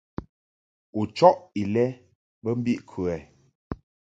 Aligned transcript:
U 0.99 1.01
chɔʼ 1.17 1.37
ilɛ 1.61 1.85
bə 2.43 2.49
mbiʼ 2.59 2.79
kə? 2.89 3.13